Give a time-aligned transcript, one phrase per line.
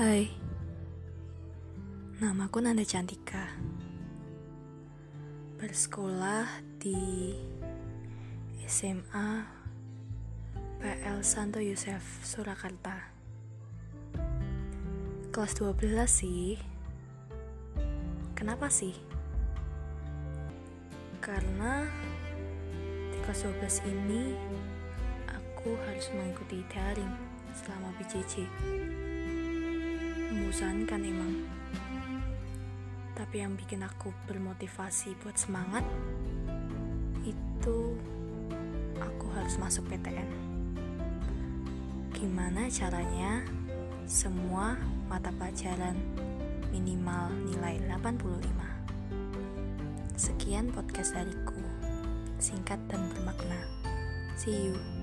[0.00, 0.32] Hai,
[2.24, 3.52] namaku Nanda Cantika.
[5.60, 6.48] Bersekolah
[6.80, 7.36] di
[8.64, 9.44] SMA
[10.80, 13.12] PL Santo Yosef Surakarta.
[15.36, 15.76] Kelas 12
[16.08, 16.56] sih.
[18.32, 18.96] Kenapa sih?
[21.20, 21.84] Karena
[23.12, 24.32] di kelas 12 ini
[25.28, 27.12] aku harus mengikuti daring
[27.52, 28.48] selama BCC
[30.30, 31.32] membosankan emang.
[33.18, 35.84] Tapi yang bikin aku bermotivasi buat semangat
[37.20, 37.98] itu
[38.96, 40.50] aku harus masuk PTN
[42.20, 43.40] gimana caranya
[44.04, 44.76] semua
[45.08, 45.96] mata pelajaran
[46.68, 48.44] minimal nilai 85
[50.20, 51.56] sekian podcast dariku
[52.36, 53.56] singkat dan bermakna.
[54.36, 54.99] See you